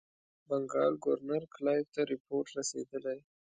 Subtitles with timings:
[0.47, 3.19] بنکال ګورنر کلایف ته رپوټ رسېدلی.